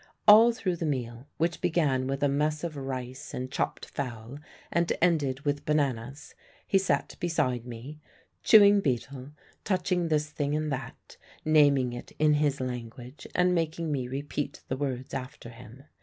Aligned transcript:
All 0.27 0.51
through 0.51 0.77
the 0.77 0.87
meal 0.87 1.27
which 1.37 1.61
began 1.61 2.07
with 2.07 2.23
a 2.23 2.27
mess 2.27 2.63
of 2.63 2.75
rice 2.75 3.35
and 3.35 3.51
chopped 3.51 3.85
fowl 3.85 4.39
and 4.71 4.91
ended 4.99 5.41
with 5.41 5.63
bananas 5.63 6.33
he 6.65 6.79
sat 6.79 7.15
beside 7.19 7.67
me, 7.67 7.99
chewing 8.41 8.79
betel, 8.79 9.29
touching 9.63 10.07
this 10.07 10.31
thing 10.31 10.55
and 10.55 10.71
that, 10.71 11.17
naming 11.45 11.93
it 11.93 12.13
in 12.17 12.33
his 12.33 12.59
language 12.59 13.27
and 13.35 13.53
making 13.53 13.91
me 13.91 14.07
repeat 14.07 14.63
the 14.69 14.75
words 14.75 15.13
after 15.13 15.49
him. 15.49 15.83